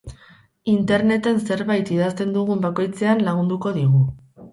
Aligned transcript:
Interneten 0.71 1.41
zerbait 1.49 1.91
idazten 1.97 2.31
dugun 2.37 2.63
bakoitzean 2.65 3.21
lagunduko 3.29 3.75
digu. 3.77 4.01